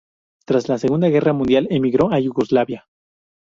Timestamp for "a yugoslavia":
2.11-2.87